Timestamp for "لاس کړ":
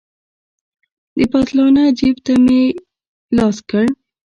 3.37-3.85